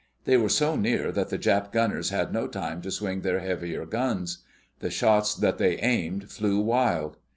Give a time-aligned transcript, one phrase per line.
[0.25, 3.85] They were so near that the Jap gunners had no time to swing their heavier
[3.85, 4.39] guns.
[4.79, 7.17] The shots that they aimed flew wild.